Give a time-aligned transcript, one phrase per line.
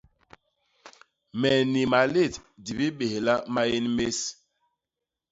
[1.39, 4.17] Me ni malét di bibélha maén més.